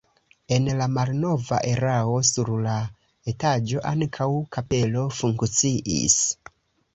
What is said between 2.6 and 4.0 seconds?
la etaĝo